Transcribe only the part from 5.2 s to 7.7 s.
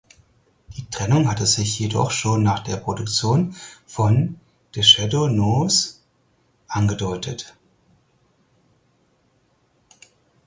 Knows" angedeutet.